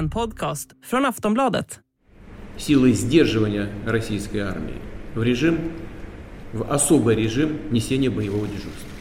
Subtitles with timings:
[0.00, 1.80] En podcast från Aftonbladet.
[2.56, 4.80] Силой сдерживания российской армии
[5.14, 5.72] в режим,
[6.52, 8.96] в особый режим несения боевого дежурства.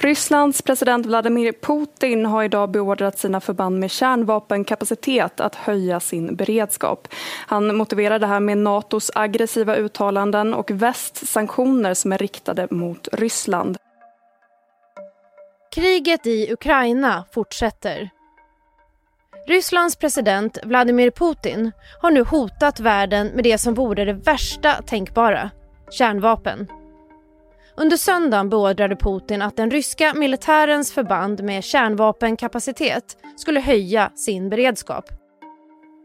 [0.00, 7.08] Rysslands president Vladimir Putin har idag beordrat sina förband med kärnvapenkapacitet att höja sin beredskap.
[7.46, 13.08] Han motiverar det här med Natos aggressiva uttalanden och västs sanktioner som är riktade mot
[13.12, 13.76] Ryssland.
[15.73, 18.09] Kriget i Ukraina fortsätter.
[19.47, 25.51] Rysslands president Vladimir Putin har nu hotat världen med det som vore det värsta tänkbara,
[25.89, 26.67] kärnvapen.
[27.75, 35.05] Under söndagen beordrade Putin att den ryska militärens förband med kärnvapenkapacitet skulle höja sin beredskap.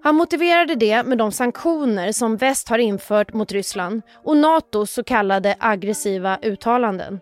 [0.03, 5.05] Han motiverade det med de sanktioner som väst har infört mot Ryssland och Natos så
[5.05, 7.21] kallade aggressiva uttalanden.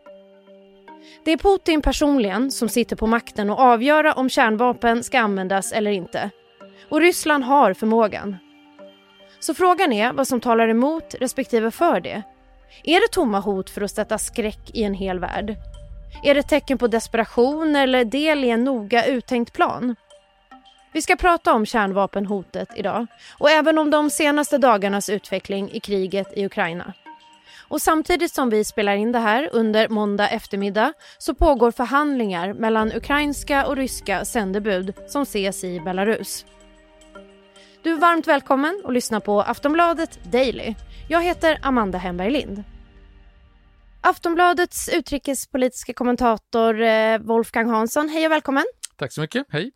[1.25, 5.91] Det är Putin personligen som sitter på makten och avgöra om kärnvapen ska användas eller
[5.91, 6.31] inte.
[6.89, 8.37] Och Ryssland har förmågan.
[9.41, 12.23] Så frågan är vad som talar emot respektive för det.
[12.85, 15.57] Är det tomma hot för att sätta skräck i en hel värld?
[16.23, 19.97] Är det tecken på desperation eller del i en noga uttänkt plan?
[20.93, 23.07] Vi ska prata om kärnvapenhotet idag
[23.39, 26.93] och även om de senaste dagarnas utveckling i kriget i Ukraina.
[27.69, 32.93] Och samtidigt som vi spelar in det här under måndag eftermiddag så pågår förhandlingar mellan
[32.93, 36.45] ukrainska och ryska sändebud som ses i Belarus.
[37.83, 40.75] Du är varmt välkommen att lyssna på Aftonbladet Daily.
[41.09, 42.65] Jag heter Amanda Hemberg Lind.
[44.01, 48.65] Aftonbladets utrikespolitiska kommentator eh, Wolfgang Hansson, hej och välkommen.
[48.97, 49.73] Tack så mycket, hej.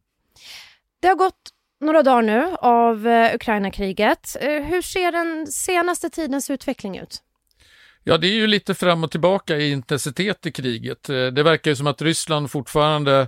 [1.00, 4.36] Det har gått några dagar nu av eh, Ukraina-kriget.
[4.40, 7.22] Eh, hur ser den senaste tidens utveckling ut?
[8.04, 11.08] Ja, det är ju lite fram och tillbaka i intensitet i kriget.
[11.08, 13.20] Eh, det verkar ju som att Ryssland fortfarande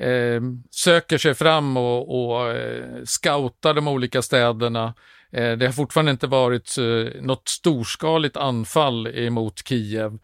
[0.00, 4.94] eh, söker sig fram och, och eh, scoutar de olika städerna.
[5.32, 10.18] Eh, det har fortfarande inte varit eh, något storskaligt anfall emot Kiev.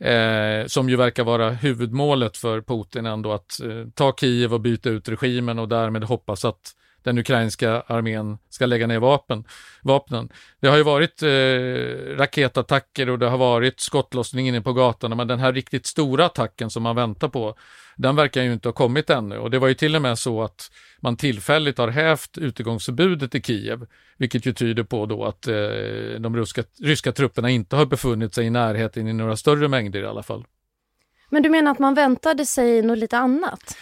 [0.00, 4.90] Eh, som ju verkar vara huvudmålet för Putin ändå att eh, ta Kiev och byta
[4.90, 9.44] ut regimen och därmed hoppas att den ukrainska armén ska lägga ner vapen,
[9.82, 10.28] vapnen.
[10.60, 15.28] Det har ju varit eh, raketattacker och det har varit skottlossning inne på gatorna, men
[15.28, 17.54] den här riktigt stora attacken som man väntar på,
[17.96, 19.38] den verkar ju inte ha kommit ännu.
[19.38, 23.42] Och det var ju till och med så att man tillfälligt har hävt utegångsförbudet i
[23.42, 23.86] Kiev,
[24.16, 25.54] vilket ju tyder på då att eh,
[26.18, 30.06] de ryska, ryska trupperna inte har befunnit sig i närheten i några större mängder i
[30.06, 30.44] alla fall.
[31.30, 33.76] Men du menar att man väntade sig något lite annat?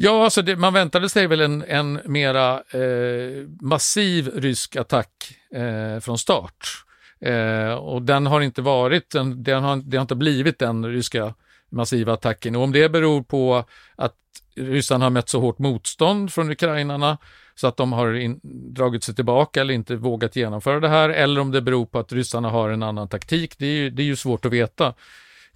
[0.00, 5.10] Ja, alltså det, man väntade sig väl en, en mera eh, massiv rysk attack
[5.54, 6.84] eh, från start.
[7.20, 11.34] Eh, och den har inte varit, den, den har, det har inte blivit den ryska
[11.70, 12.56] massiva attacken.
[12.56, 13.64] Och om det beror på
[13.96, 14.14] att
[14.56, 17.18] Ryssland har mött så hårt motstånd från ukrainarna
[17.54, 18.40] så att de har in,
[18.74, 22.12] dragit sig tillbaka eller inte vågat genomföra det här, eller om det beror på att
[22.12, 24.94] ryssarna har en annan taktik, det är ju, det är ju svårt att veta.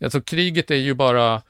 [0.00, 1.42] Alltså kriget är ju bara Eh,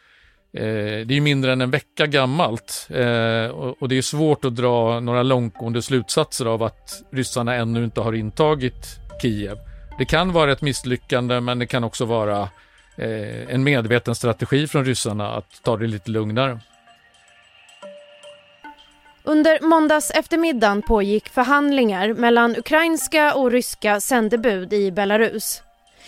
[0.54, 4.56] Eh, det är mindre än en vecka gammalt eh, och, och, det är svårt att
[4.56, 8.86] dra några långtgående slutsatser av att ryssarna ännu inte har intagit
[9.22, 9.58] Kiev.
[9.98, 12.40] Det kan vara ett misslyckande men det kan också vara
[12.96, 16.60] eh, en medveten strategi från ryssarna att ta det lite lugnare.
[19.24, 25.62] Under måndags eftermiddagen pågick förhandlingar mellan ukrainska och ryska sändebud i Belarus.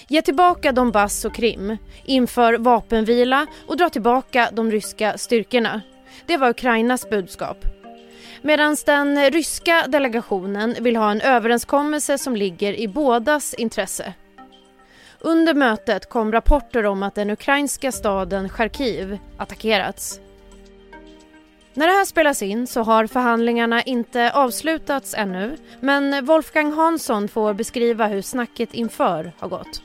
[0.08, 5.80] Ge tillbaka Donbass och Krim, inför vapenvila och dra tillbaka de ryska styrkorna.
[6.26, 7.64] Det var Ukrainas budskap.
[8.42, 14.14] Medan den ryska delegationen vill ha en överenskommelse som ligger i bådas intresse.
[15.20, 20.20] Under mötet kom rapporter om att den ukrainska staden Charkiv attackerats.
[21.74, 27.54] När det här spelas in så har förhandlingarna inte avslutats ännu men Wolfgang Hansson får
[27.54, 29.83] beskriva hur snacket inför har gått.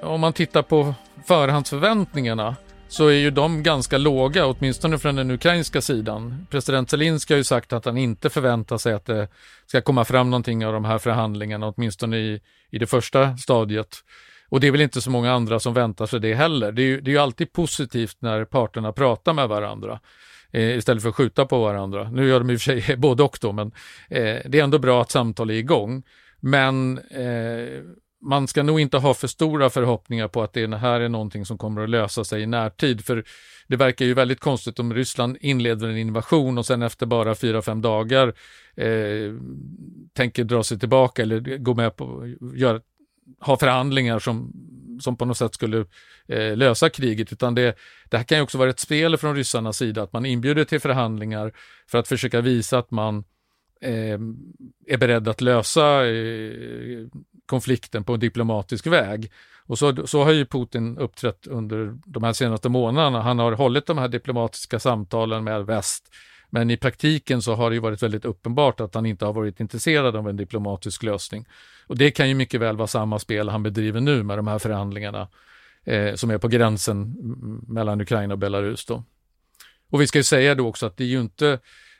[0.00, 0.94] Om man tittar på
[1.26, 2.56] förhandsförväntningarna
[2.88, 6.46] så är ju de ganska låga, åtminstone från den ukrainska sidan.
[6.50, 9.28] President Zelenskyj har ju sagt att han inte förväntar sig att det
[9.66, 12.40] ska komma fram någonting av de här förhandlingarna, åtminstone i,
[12.70, 13.96] i det första stadiet.
[14.48, 16.72] Och det är väl inte så många andra som väntar sig det heller.
[16.72, 20.00] Det är ju, det är ju alltid positivt när parterna pratar med varandra
[20.52, 22.10] eh, istället för att skjuta på varandra.
[22.10, 23.66] Nu gör de i och för sig både och då, men
[24.10, 26.02] eh, det är ändå bra att samtal är igång.
[26.40, 27.82] Men eh,
[28.20, 31.58] man ska nog inte ha för stora förhoppningar på att det här är någonting som
[31.58, 33.24] kommer att lösa sig i närtid, för
[33.66, 37.62] det verkar ju väldigt konstigt om Ryssland inleder en invasion och sen efter bara fyra,
[37.62, 38.34] fem dagar
[38.76, 39.34] eh,
[40.12, 42.82] tänker dra sig tillbaka eller gå med på, gör,
[43.40, 44.52] ha förhandlingar som
[45.00, 45.84] som på något sätt skulle
[46.28, 47.76] eh, lösa kriget, utan det,
[48.08, 50.80] det här kan ju också vara ett spel från ryssarnas sida, att man inbjuder till
[50.80, 51.52] förhandlingar
[51.86, 53.24] för att försöka visa att man
[53.80, 54.18] eh,
[54.86, 57.06] är beredd att lösa eh,
[57.48, 59.30] konflikten på en diplomatisk väg.
[59.66, 63.22] Och så, så har ju Putin uppträtt under de här senaste månaderna.
[63.22, 66.14] Han har hållit de här diplomatiska samtalen med väst,
[66.50, 69.60] men i praktiken så har det ju varit väldigt uppenbart att han inte har varit
[69.60, 71.46] intresserad av en diplomatisk lösning.
[71.86, 74.58] Och det kan ju mycket väl vara samma spel han bedriver nu med de här
[74.58, 75.28] förhandlingarna
[75.84, 77.14] eh, som är på gränsen
[77.68, 78.86] mellan Ukraina och Belarus.
[78.86, 79.04] Då.
[79.90, 81.58] Och vi ska ju säga då också att det är ju inte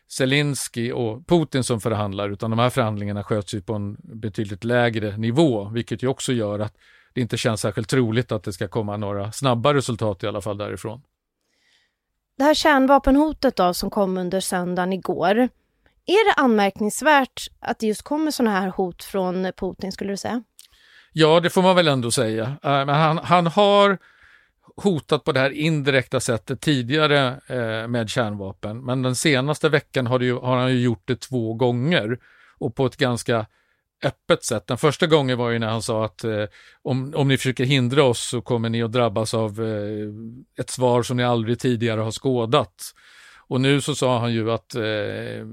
[0.08, 5.16] Zelensky och Putin som förhandlar, utan de här förhandlingarna sköts ju på en betydligt lägre
[5.16, 6.76] nivå, vilket ju också gör att
[7.12, 10.58] det inte känns särskilt troligt att det ska komma några snabba resultat i alla fall
[10.58, 11.02] därifrån.
[12.38, 15.48] Det här kärnvapenhotet då som kom under söndagen igår,
[16.06, 20.42] är det anmärkningsvärt att det just kommer sådana här hot från Putin skulle du säga?
[21.12, 22.44] Ja, det får man väl ändå säga.
[22.44, 23.98] Uh, men han, han har
[24.82, 28.84] hotat på det här indirekta sättet tidigare eh, med kärnvapen.
[28.84, 32.18] Men den senaste veckan har, ju, har, han ju gjort det två gånger
[32.58, 33.46] och på ett ganska
[34.04, 34.66] öppet sätt.
[34.66, 36.44] Den första gången var ju när han sa att eh,
[36.82, 41.02] om, om ni försöker hindra oss så kommer ni att drabbas av eh, ett svar
[41.02, 42.94] som ni aldrig tidigare har skådat.
[43.48, 44.82] Och nu så sa han ju att, eh,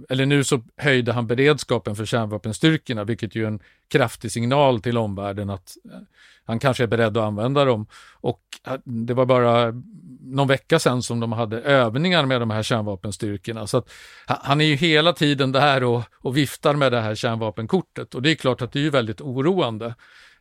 [0.09, 4.97] eller nu så höjde han beredskapen för kärnvapenstyrkorna, vilket ju är en kraftig signal till
[4.97, 5.99] omvärlden att eh,
[6.45, 7.87] han kanske är beredd att använda dem.
[8.13, 9.73] Och eh, det var bara
[10.21, 13.67] någon vecka sedan som de hade övningar med de här kärnvapenstyrkorna.
[13.67, 13.91] Så att
[14.25, 18.31] han är ju hela tiden där och, och viftar med det här kärnvapenkortet och det
[18.31, 19.85] är klart att det är ju väldigt oroande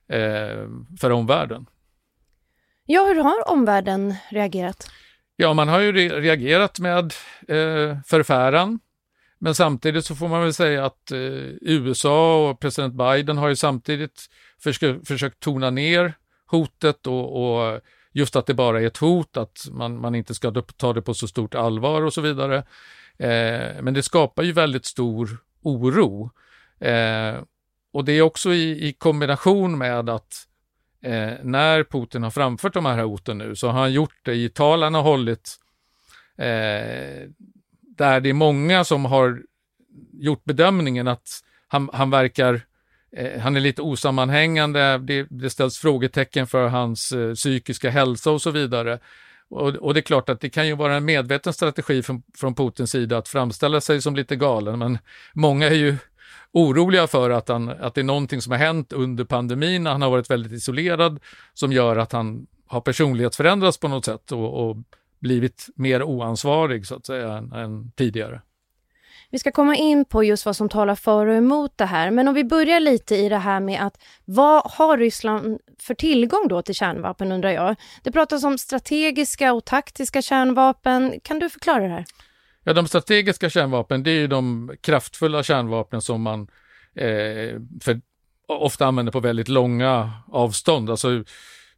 [0.08, 0.68] eh,
[1.00, 1.66] för omvärlden.
[2.86, 4.90] Ja, hur har omvärlden reagerat?
[5.36, 7.04] Ja, man har ju reagerat med
[7.48, 8.80] eh, förfäran.
[9.38, 11.18] Men samtidigt så får man väl säga att eh,
[11.60, 14.26] USA och president Biden har ju samtidigt
[14.62, 16.14] försökt, försökt tona ner
[16.46, 17.80] hotet och, och,
[18.12, 21.14] just att det bara är ett hot, att man, man inte ska ta det på
[21.14, 22.56] så stort allvar och så vidare.
[23.18, 26.30] Eh, men det skapar ju väldigt stor oro.
[26.80, 27.34] Eh,
[27.92, 30.48] och det är också i, i kombination med att
[31.04, 34.48] eh, när Putin har framfört de här hoten nu så har han gjort det i
[34.48, 35.56] tal han har hållit
[36.38, 37.28] eh,
[37.96, 39.42] där det är många som har
[40.12, 41.28] gjort bedömningen att
[41.68, 42.60] han, han verkar
[43.16, 48.42] eh, han är lite osammanhängande, det, det ställs frågetecken för hans eh, psykiska hälsa och
[48.42, 48.98] så vidare.
[49.48, 52.54] Och, och, det är klart att det kan ju vara en medveten strategi från, från
[52.54, 54.98] Putins sida att framställa sig som lite galen, men
[55.32, 55.96] många är ju
[56.52, 60.10] oroliga för att, han, att det är någonting som har hänt under pandemin, han har
[60.10, 61.20] varit väldigt isolerad,
[61.54, 64.76] som gör att han har personlighetsförändrats på något sätt och, och
[65.18, 68.40] blivit mer oansvarig så att säga än, än tidigare.
[69.30, 72.10] Vi ska komma in på just vad som talar för och emot det här.
[72.10, 76.48] Men om vi börjar lite i det här med att vad har Ryssland för tillgång
[76.48, 77.76] då till kärnvapen undrar jag.
[78.02, 81.20] Det pratas om strategiska och taktiska kärnvapen.
[81.22, 82.04] Kan du förklara det här?
[82.64, 86.40] Ja, de strategiska kärnvapen, det är ju de kraftfulla kärnvapnen som man
[86.94, 88.00] eh, för,
[88.48, 90.90] ofta använder på väldigt långa avstånd.
[90.90, 91.14] Alltså,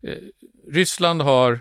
[0.02, 0.18] eh,
[0.72, 1.52] Ryssland har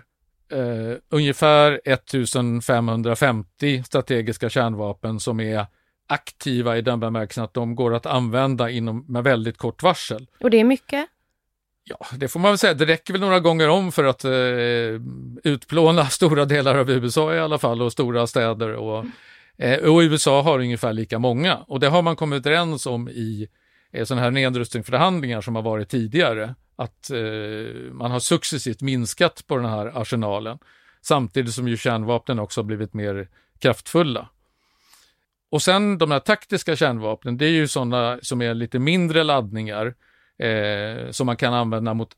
[0.52, 5.66] eh, ungefär 1550 strategiska kärnvapen som är
[6.08, 10.26] aktiva i den bemärkelsen att de går att använda inom, med väldigt kort varsel.
[10.40, 11.08] Och det är mycket?
[11.88, 12.74] Ja, det får man väl säga.
[12.74, 14.32] Det räcker väl några gånger om för att eh,
[15.52, 18.72] utplåna stora delar av USA i alla fall och stora städer.
[18.72, 19.04] Och,
[19.56, 21.56] eh, och USA har ungefär lika många.
[21.56, 23.48] Och det har man kommit överens om i
[23.92, 26.54] eh, sådana här nedrustningsförhandlingar som har varit tidigare.
[26.76, 30.58] Att eh, man har successivt minskat på den här arsenalen.
[31.02, 34.28] Samtidigt som ju kärnvapnen också har blivit mer kraftfulla.
[35.50, 39.94] Och sen de här taktiska kärnvapnen, det är ju sådana som är lite mindre laddningar
[40.38, 42.08] eh, som man kan använda mot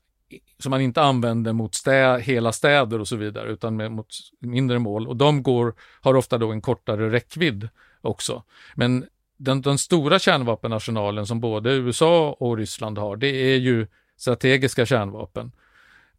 [0.59, 4.07] som man inte använder mot stä, hela städer och så vidare, utan med, mot
[4.39, 5.07] mindre mål.
[5.07, 7.69] Och de går, har ofta då en kortare räckvidd
[8.01, 8.43] också.
[8.75, 9.05] Men
[9.37, 15.51] den, den stora kärnvapenarsenalen som både USA och Ryssland har, det är ju strategiska kärnvapen.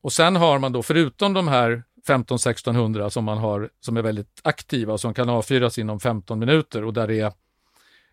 [0.00, 4.40] Och sen har man då, förutom de här 15-1600 som man har, som är väldigt
[4.42, 7.32] aktiva och som kan avfyras inom 15 minuter och där det är,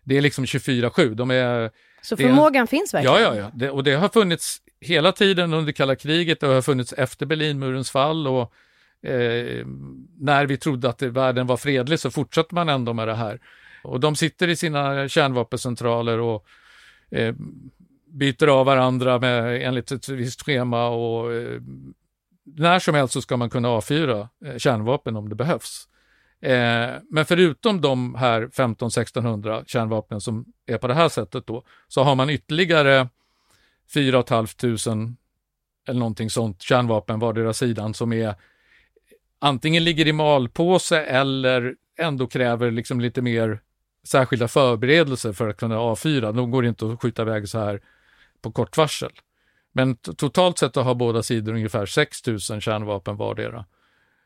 [0.04, 1.14] det är liksom 24-7.
[1.14, 1.70] De är
[2.02, 3.22] så förmågan är, finns verkligen?
[3.22, 3.50] Ja, ja, ja.
[3.54, 7.90] Det, och det har funnits hela tiden under kalla kriget, det har funnits efter Berlinmurens
[7.90, 8.52] fall och
[9.08, 9.66] eh,
[10.18, 13.40] när vi trodde att världen var fredlig så fortsatte man ändå med det här.
[13.82, 16.46] Och de sitter i sina kärnvapencentraler och
[17.10, 17.34] eh,
[18.06, 21.60] byter av varandra med, enligt ett visst schema och eh,
[22.44, 25.88] när som helst så ska man kunna avfyra eh, kärnvapen om det behövs.
[26.40, 32.02] Eh, men förutom de här 15-1600 kärnvapnen som är på det här sättet då, så
[32.02, 33.08] har man ytterligare
[33.94, 35.14] 4 500
[35.88, 38.34] eller någonting sånt, kärnvapen vardera sidan som är
[39.38, 43.60] antingen ligger i malpåse eller ändå kräver liksom lite mer
[44.04, 46.32] särskilda förberedelser för att kunna avfyra.
[46.32, 47.80] De går inte att skjuta iväg så här
[48.42, 49.12] på kort varsel.
[49.72, 53.64] Men totalt sett har båda sidor ungefär 6 000 kärnvapen vardera.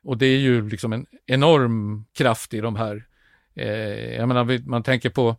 [0.05, 3.05] Och det är ju liksom en enorm kraft i de här.
[3.55, 5.37] Eh, jag menar, man tänker på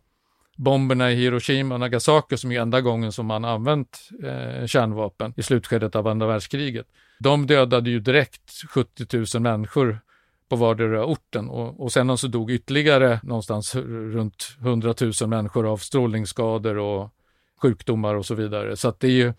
[0.56, 5.42] bomberna i Hiroshima och Nagasaki som är enda gången som man använt eh, kärnvapen i
[5.42, 6.86] slutskedet av andra världskriget.
[7.18, 10.00] De dödade ju direkt 70 000 människor
[10.48, 15.76] på vardera orten och, och sen så dog ytterligare någonstans runt 100 000 människor av
[15.76, 17.10] strålningsskador och
[17.62, 18.76] sjukdomar och så vidare.
[18.76, 19.32] Så att det är ju,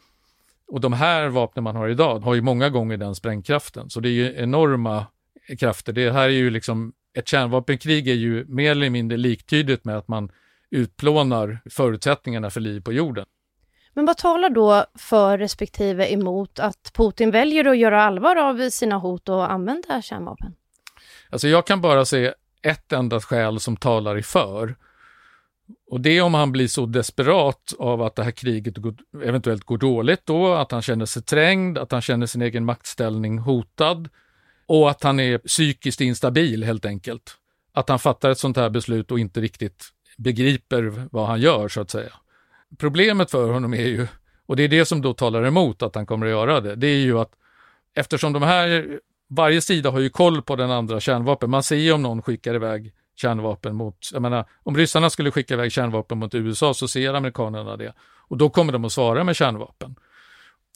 [0.68, 4.10] och de här vapnen man har idag har ju många gånger den sprängkraften, så det
[4.10, 5.06] är ju enorma
[5.60, 5.94] krafter.
[5.94, 10.08] Det här är ju liksom, ett kärnvapenkrig är ju mer eller mindre liktydigt med att
[10.08, 10.32] man
[10.70, 13.26] utplånar förutsättningarna för liv på jorden.
[13.94, 18.98] Men vad talar då för respektive emot att Putin väljer att göra allvar av sina
[18.98, 20.56] hot och använda kärnvapen?
[21.30, 24.76] Alltså jag kan bara se ett enda skäl som talar i för.
[25.92, 28.76] Och det är om han blir så desperat av att det här kriget
[29.24, 33.38] eventuellt går dåligt då, att han känner sig trängd, att han känner sin egen maktställning
[33.38, 34.10] hotad
[34.68, 37.38] och att han är psykiskt instabil helt enkelt.
[37.74, 39.84] Att han fattar ett sånt här beslut och inte riktigt
[40.18, 42.14] begriper vad han gör så att säga.
[42.78, 44.08] Problemet för honom är ju,
[44.46, 46.88] och det är det som då talar emot att han kommer att göra det, det
[46.88, 47.32] är ju att
[47.96, 51.92] eftersom de här, varje sida har ju koll på den andra kärnvapen, man ser ju
[51.92, 56.36] om någon skickar iväg kärnvapen mot, jag menar, om ryssarna skulle skicka iväg kärnvapen mot
[56.36, 57.94] USA så ser amerikanerna det
[58.28, 59.96] och då kommer de att svara med kärnvapen.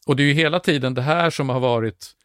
[0.05, 2.15] Och det är ju hela tiden det här som har varit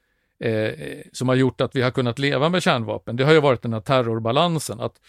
[0.41, 0.73] eh,
[1.12, 3.17] som har gjort att vi har kunnat leva med kärnvapen.
[3.17, 5.00] Det har ju varit den här terrorbalansen, att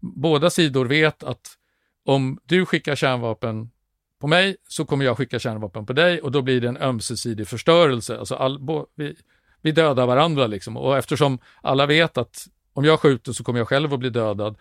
[0.00, 1.58] båda sidor vet att
[2.04, 3.70] om du skickar kärnvapen
[4.20, 7.48] på mig så kommer jag skicka kärnvapen på dig och då blir det en ömsesidig
[7.48, 8.18] förstörelse.
[8.18, 9.16] Alltså all, bo, vi,
[9.62, 13.68] vi dödar varandra liksom och eftersom alla vet att om jag skjuter så kommer jag
[13.68, 14.56] själv att bli dödad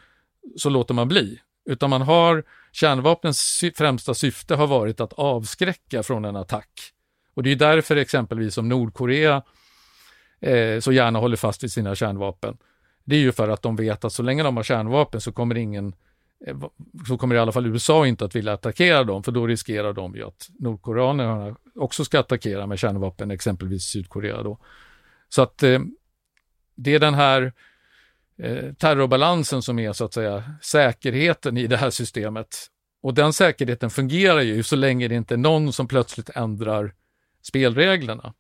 [0.58, 1.40] så låter man bli.
[1.66, 6.70] Utan man har kärnvapnens främsta syfte har varit att avskräcka från en attack.
[7.34, 9.44] Och det är därför exempelvis som Nordkorea
[10.42, 12.58] eh, så gärna håller fast vid sina kärnvapen.
[13.04, 15.58] Det är ju för att de vet att så länge de har kärnvapen så kommer
[15.58, 15.96] ingen
[16.48, 16.58] eh,
[17.08, 20.16] så kommer i alla fall USA inte att vilja attackera dem, för då riskerar de
[20.16, 24.58] ju att Nordkoreanerna också ska attackera med kärnvapen, exempelvis Sydkorea då.
[25.30, 25.80] Så att eh,
[26.76, 27.54] det är den här
[28.38, 32.68] eh, terrorbalansen som är så att säga säkerheten i det här systemet.
[33.04, 36.94] Och den säkerheten fungerar ju så länge det inte är någon som plötsligt ändrar
[37.42, 38.34] spelreglerna.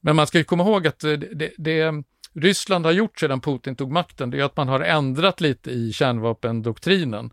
[0.00, 2.04] Men man ska ju komma ihåg att eh, det, det, det
[2.34, 5.92] Ryssland har gjort sedan Putin tog makten, det är att man har ändrat lite i
[5.92, 7.30] kärnvapendoktrinen.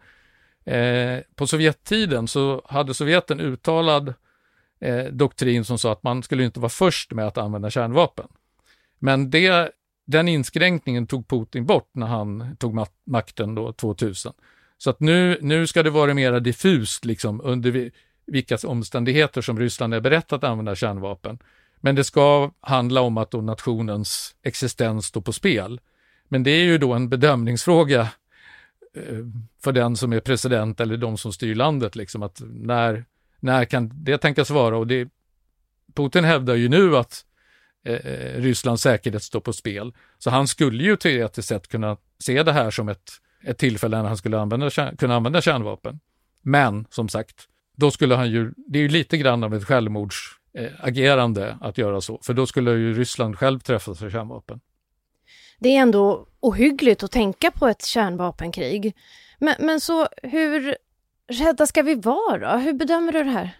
[0.65, 4.13] Eh, på Sovjettiden så hade Sovjet en uttalad
[4.79, 8.27] eh, doktrin som sa att man skulle inte vara först med att använda kärnvapen.
[9.00, 9.71] Men det,
[10.05, 14.33] den inskränkningen tog Putin bort när han tog makten då 2000.
[14.77, 17.91] Så att nu, nu ska det vara mer diffust liksom under
[18.27, 21.39] vilka omständigheter som Ryssland är berett att använda kärnvapen.
[21.79, 25.79] Men det ska handla om att då nationens existens står på spel.
[26.27, 28.01] Men det är ju då en bedömningsfråga
[28.93, 29.25] eh,
[29.63, 33.05] för den som är president eller de som styr landet, liksom att när,
[33.39, 34.77] när kan det tänkas vara?
[34.77, 35.10] Och det,
[35.93, 37.25] Putin hävdar ju nu att
[37.86, 39.93] eh, eh Rysslands säkerhet står på spel.
[40.17, 43.12] Så han skulle ju teoretiskt sett kunna se det här som ett,
[43.43, 46.00] ett tillfälle när han skulle använda, kunna använda kärnvapen.
[46.41, 50.39] Men som sagt, då skulle han ju, det är ju lite grann av ett självmords
[50.79, 54.59] agerande att göra så, för då skulle ju Ryssland själv träffas för kärnvapen.
[55.59, 58.95] Det är ändå ohyggligt att tänka på ett kärnvapenkrig.
[59.39, 60.77] Men, men så hur
[61.27, 62.57] rädda ska vi vara?
[62.57, 63.57] Hur bedömer du det här?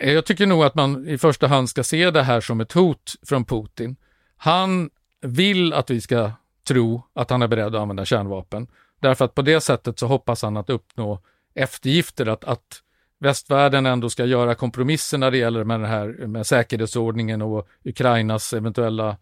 [0.00, 2.72] Eh, jag tycker nog att man i första hand ska se det här som ett
[2.72, 3.96] hot från Putin.
[4.36, 6.32] Han vill att vi ska
[6.68, 8.66] tro att han är beredd att använda kärnvapen.
[9.00, 11.18] Därför att på det sättet så hoppas han att uppnå
[11.54, 12.82] eftergifter, att, att
[13.22, 18.52] västvärlden ändå ska göra kompromisser när det gäller med, den här, med säkerhetsordningen och Ukrainas
[18.52, 19.16] eventuella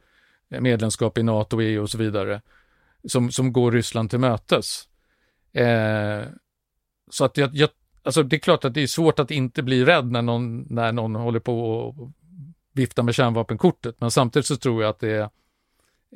[0.49, 2.41] medlemskap i NATO, EU och så vidare,
[3.05, 4.89] som, som går Ryssland till mötes.
[5.53, 6.23] Eh,
[7.11, 7.71] så att jag, jag,
[8.03, 10.93] alltså det är klart att det är svårt att inte bli rädd när någon, när
[10.93, 12.11] någon håller på och
[12.73, 15.31] viftar med kärnvapenkortet, men samtidigt så tror jag att det är,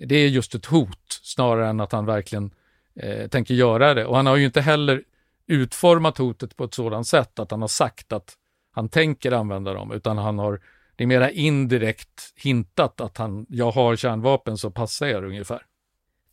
[0.06, 2.50] det är just ett hot snarare än att han verkligen
[2.96, 4.06] eh, tänker göra det.
[4.06, 5.02] Och han har ju inte heller
[5.46, 8.34] utformat hotet på ett sådant sätt att han har sagt att
[8.72, 10.60] han tänker använda dem, utan han har
[10.96, 15.62] det är mera indirekt hintat att han, jag har kärnvapen så passa er ungefär.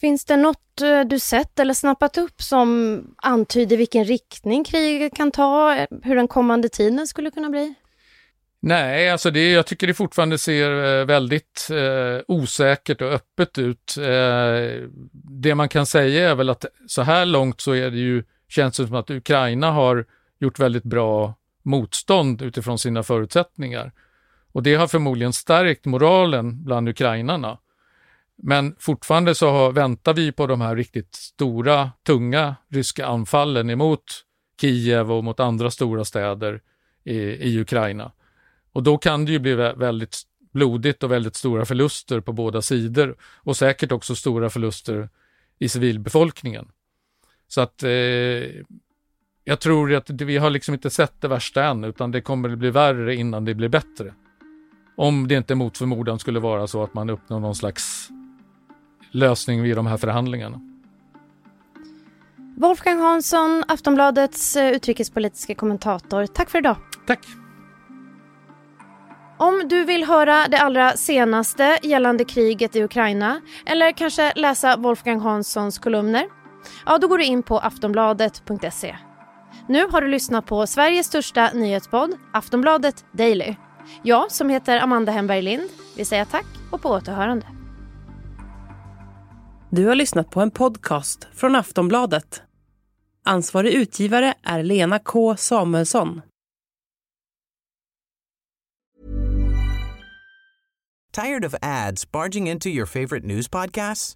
[0.01, 5.31] Finns det något eh, du sett eller snappat upp som antyder vilken riktning kriget kan
[5.31, 7.75] ta, hur den kommande tiden skulle kunna bli?
[8.63, 13.97] Nej, alltså det, jag tycker det fortfarande ser eh, väldigt eh, osäkert och öppet ut.
[13.97, 14.87] Eh,
[15.41, 18.77] det man kan säga är väl att så här långt så är det ju, känns
[18.77, 20.05] det som att Ukraina har
[20.39, 23.91] gjort väldigt bra motstånd utifrån sina förutsättningar.
[24.51, 27.57] Och det har förmodligen stärkt moralen bland ukrainarna.
[28.35, 34.03] Men fortfarande så har, väntar vi på de här riktigt stora, tunga ryska anfallen emot
[34.61, 36.61] Kiev och mot andra stora städer
[37.03, 38.11] i, i Ukraina.
[38.71, 43.15] Och då kan det ju bli väldigt blodigt och väldigt stora förluster på båda sidor
[43.21, 45.09] och säkert också stora förluster
[45.59, 46.67] i civilbefolkningen.
[47.53, 47.89] Så att eh,
[49.43, 52.57] jag tror att vi har liksom inte sett det värsta än, utan det kommer att
[52.57, 54.13] bli värre innan det blir bättre.
[54.97, 58.09] Om det inte mot förmodan skulle vara så att man uppnår någon slags
[59.11, 60.61] lösning vid de här förhandlingarna.
[62.57, 66.25] Wolfgang Hansson, Aftonbladets eh, utrikespolitiska kommentator.
[66.25, 66.77] Tack för idag.
[67.07, 67.19] Tack.
[69.37, 75.19] Om du vill höra det allra senaste gällande kriget i Ukraina eller kanske läsa Wolfgang
[75.19, 76.40] Hanssons kolumner,
[76.85, 78.97] ja då går du in på aftonbladet.se.
[79.67, 83.55] Nu har du lyssnat på Sveriges största nyhetspodd, Aftonbladet Daily.
[84.03, 87.45] Jag som heter Amanda Hemberg Lind vill säga tack och på återhörande.
[89.69, 92.41] Du har lyssnat på en podcast från Aftonbladet.
[93.25, 96.21] Ansvarig utgivare är Lena K Samuelsson.
[101.13, 104.15] Tired of ads barging into your favorite news podcasts?